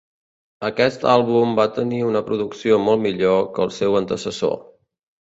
Aquest 0.69 1.05
àlbum 1.17 1.53
va 1.59 1.67
tenir 1.77 2.01
una 2.07 2.23
producció 2.31 2.83
molt 2.89 3.07
millor 3.07 3.41
que 3.55 3.67
el 3.71 3.75
seu 3.81 4.03
antecessor. 4.05 4.63